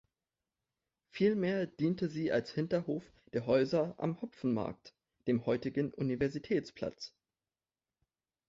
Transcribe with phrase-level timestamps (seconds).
[1.11, 3.03] Vielmehr diente sie als Hinterhof
[3.33, 4.95] der Häuser am Hopfenmarkt,
[5.27, 7.13] dem heutigen Universitätsplatz.